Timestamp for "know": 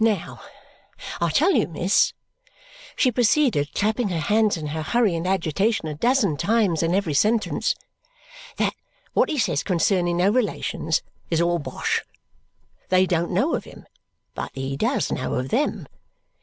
13.30-13.54, 15.12-15.34